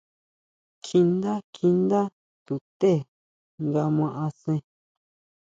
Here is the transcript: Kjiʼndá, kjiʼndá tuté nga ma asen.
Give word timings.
Kjiʼndá, 0.83 1.31
kjiʼndá 1.53 2.01
tuté 2.45 2.91
nga 3.65 3.83
ma 3.95 4.07
asen. 4.25 4.59